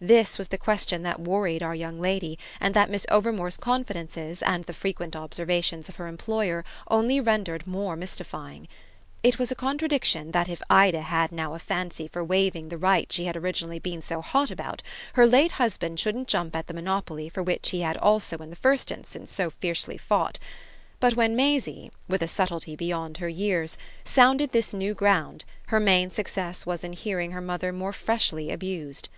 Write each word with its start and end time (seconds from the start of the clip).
This 0.00 0.36
was 0.36 0.48
the 0.48 0.58
question 0.58 1.04
that 1.04 1.20
worried 1.20 1.62
our 1.62 1.72
young 1.72 2.00
lady 2.00 2.40
and 2.60 2.74
that 2.74 2.90
Miss 2.90 3.06
Overmore's 3.08 3.56
confidences 3.56 4.42
and 4.42 4.64
the 4.64 4.72
frequent 4.72 5.14
observations 5.14 5.88
of 5.88 5.94
her 5.94 6.08
employer 6.08 6.64
only 6.90 7.20
rendered 7.20 7.68
more 7.68 7.94
mystifying. 7.94 8.66
It 9.22 9.38
was 9.38 9.52
a 9.52 9.54
contradiction 9.54 10.32
that 10.32 10.48
if 10.48 10.60
Ida 10.68 11.02
had 11.02 11.30
now 11.30 11.54
a 11.54 11.60
fancy 11.60 12.08
for 12.08 12.24
waiving 12.24 12.68
the 12.68 12.76
rights 12.76 13.14
she 13.14 13.26
had 13.26 13.36
originally 13.36 13.78
been 13.78 14.02
so 14.02 14.20
hot 14.20 14.50
about 14.50 14.82
her 15.12 15.24
late 15.24 15.52
husband 15.52 16.00
shouldn't 16.00 16.26
jump 16.26 16.56
at 16.56 16.66
the 16.66 16.74
monopoly 16.74 17.28
for 17.28 17.44
which 17.44 17.70
he 17.70 17.82
had 17.82 17.96
also 17.98 18.38
in 18.38 18.50
the 18.50 18.56
first 18.56 18.90
instance 18.90 19.32
so 19.32 19.50
fiercely 19.50 19.96
fought; 19.96 20.40
but 20.98 21.14
when 21.14 21.36
Maisie, 21.36 21.92
with 22.08 22.22
a 22.22 22.26
subtlety 22.26 22.74
beyond 22.74 23.18
her 23.18 23.28
years, 23.28 23.78
sounded 24.04 24.50
this 24.50 24.74
new 24.74 24.94
ground 24.94 25.44
her 25.66 25.78
main 25.78 26.10
success 26.10 26.66
was 26.66 26.82
in 26.82 26.92
hearing 26.92 27.30
her 27.30 27.40
mother 27.40 27.72
more 27.72 27.92
freshly 27.92 28.50
abused. 28.50 29.08